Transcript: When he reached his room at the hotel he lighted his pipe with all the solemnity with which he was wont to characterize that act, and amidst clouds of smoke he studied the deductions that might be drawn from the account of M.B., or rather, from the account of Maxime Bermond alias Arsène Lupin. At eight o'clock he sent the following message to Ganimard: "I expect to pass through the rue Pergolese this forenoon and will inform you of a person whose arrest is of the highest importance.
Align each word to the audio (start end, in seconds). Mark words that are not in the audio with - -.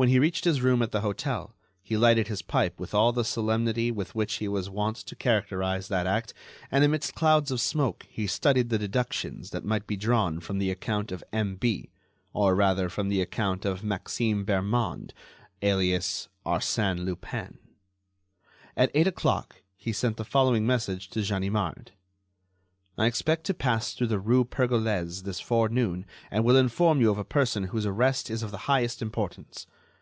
When 0.00 0.08
he 0.08 0.18
reached 0.18 0.46
his 0.46 0.62
room 0.62 0.80
at 0.80 0.92
the 0.92 1.02
hotel 1.02 1.54
he 1.82 1.98
lighted 1.98 2.28
his 2.28 2.40
pipe 2.40 2.80
with 2.80 2.94
all 2.94 3.12
the 3.12 3.22
solemnity 3.22 3.90
with 3.90 4.14
which 4.14 4.36
he 4.36 4.48
was 4.48 4.70
wont 4.70 4.96
to 4.96 5.14
characterize 5.14 5.88
that 5.88 6.06
act, 6.06 6.32
and 6.70 6.82
amidst 6.82 7.14
clouds 7.14 7.50
of 7.50 7.60
smoke 7.60 8.06
he 8.08 8.26
studied 8.26 8.70
the 8.70 8.78
deductions 8.78 9.50
that 9.50 9.62
might 9.62 9.86
be 9.86 9.98
drawn 9.98 10.40
from 10.40 10.56
the 10.56 10.70
account 10.70 11.12
of 11.12 11.22
M.B., 11.34 11.90
or 12.32 12.54
rather, 12.54 12.88
from 12.88 13.10
the 13.10 13.20
account 13.20 13.66
of 13.66 13.84
Maxime 13.84 14.46
Bermond 14.46 15.10
alias 15.60 16.30
Arsène 16.46 17.04
Lupin. 17.04 17.58
At 18.78 18.90
eight 18.94 19.06
o'clock 19.06 19.60
he 19.76 19.92
sent 19.92 20.16
the 20.16 20.24
following 20.24 20.66
message 20.66 21.10
to 21.10 21.20
Ganimard: 21.22 21.92
"I 22.96 23.04
expect 23.04 23.44
to 23.44 23.52
pass 23.52 23.92
through 23.92 24.06
the 24.06 24.18
rue 24.18 24.46
Pergolese 24.46 25.24
this 25.24 25.40
forenoon 25.40 26.06
and 26.30 26.42
will 26.42 26.56
inform 26.56 27.02
you 27.02 27.10
of 27.10 27.18
a 27.18 27.22
person 27.22 27.64
whose 27.64 27.84
arrest 27.84 28.30
is 28.30 28.42
of 28.42 28.50
the 28.50 28.64
highest 28.66 29.02
importance. 29.02 29.66